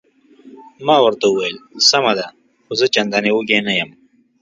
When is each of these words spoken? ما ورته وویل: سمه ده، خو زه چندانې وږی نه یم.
ما 0.85 0.95
ورته 1.05 1.25
وویل: 1.29 1.57
سمه 1.89 2.13
ده، 2.19 2.27
خو 2.65 2.71
زه 2.79 2.85
چندانې 2.95 3.31
وږی 3.33 3.59
نه 3.67 3.73
یم. 3.79 3.91